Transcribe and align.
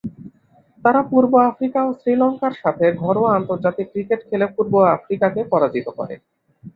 তারা 0.83 1.01
পূর্ব 1.11 1.31
আফ্রিকা 1.49 1.79
ও 1.85 1.99
শ্রীলঙ্কার 1.99 2.53
সাথে 2.61 2.85
ঘরোয়া 3.03 3.31
আন্তর্জাতিক 3.39 3.87
ক্রিকেট 3.93 4.21
খেলে 4.29 4.47
পূর্ব 4.55 4.73
আফ্রিকাকে 4.95 5.41
পরাজিত 5.51 5.87
করে। 5.97 6.15